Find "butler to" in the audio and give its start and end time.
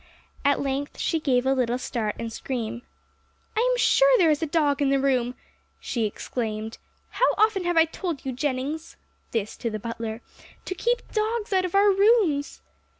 9.77-10.73